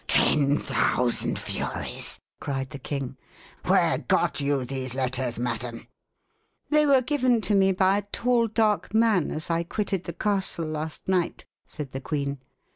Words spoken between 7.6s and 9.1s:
by a tall dark